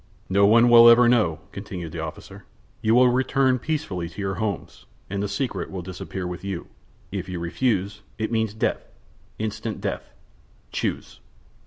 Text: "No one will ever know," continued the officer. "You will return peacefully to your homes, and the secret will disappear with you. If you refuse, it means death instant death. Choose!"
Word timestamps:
"No 0.29 0.47
one 0.47 0.67
will 0.67 0.89
ever 0.89 1.07
know," 1.07 1.41
continued 1.51 1.91
the 1.91 1.99
officer. 1.99 2.45
"You 2.81 2.95
will 2.95 3.09
return 3.09 3.59
peacefully 3.59 4.09
to 4.09 4.19
your 4.19 4.33
homes, 4.41 4.87
and 5.11 5.21
the 5.21 5.27
secret 5.29 5.69
will 5.69 5.83
disappear 5.83 6.25
with 6.25 6.43
you. 6.43 6.69
If 7.11 7.29
you 7.29 7.39
refuse, 7.39 8.01
it 8.17 8.31
means 8.31 8.55
death 8.55 8.81
instant 9.37 9.79
death. 9.79 10.09
Choose!" 10.71 11.19